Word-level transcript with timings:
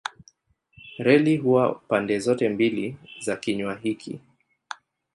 Reli 0.97 1.37
huwa 1.37 1.75
pande 1.87 2.19
zote 2.19 2.49
mbili 2.49 2.95
za 3.19 3.35
kinywa 3.35 3.75
hiki. 3.75 4.19